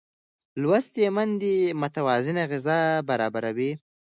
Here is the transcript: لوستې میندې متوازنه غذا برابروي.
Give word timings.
لوستې 0.61 1.05
میندې 1.15 1.55
متوازنه 1.81 2.43
غذا 2.51 2.79
برابروي. 3.09 3.71